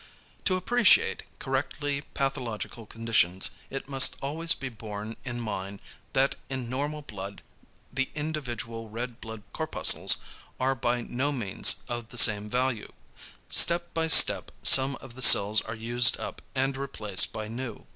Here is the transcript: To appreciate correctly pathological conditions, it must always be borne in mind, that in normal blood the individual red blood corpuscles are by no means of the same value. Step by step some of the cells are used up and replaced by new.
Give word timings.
To 0.45 0.55
appreciate 0.55 1.21
correctly 1.37 2.01
pathological 2.01 2.87
conditions, 2.87 3.51
it 3.69 3.87
must 3.87 4.15
always 4.19 4.55
be 4.55 4.67
borne 4.67 5.15
in 5.25 5.39
mind, 5.39 5.79
that 6.13 6.33
in 6.49 6.71
normal 6.71 7.03
blood 7.03 7.43
the 7.93 8.09
individual 8.15 8.89
red 8.89 9.21
blood 9.21 9.43
corpuscles 9.53 10.17
are 10.59 10.73
by 10.73 11.01
no 11.01 11.31
means 11.31 11.83
of 11.87 12.09
the 12.09 12.17
same 12.17 12.49
value. 12.49 12.91
Step 13.47 13.93
by 13.93 14.07
step 14.07 14.51
some 14.63 14.95
of 14.95 15.13
the 15.13 15.21
cells 15.21 15.61
are 15.61 15.75
used 15.75 16.19
up 16.19 16.41
and 16.55 16.77
replaced 16.77 17.31
by 17.31 17.47
new. 17.47 17.85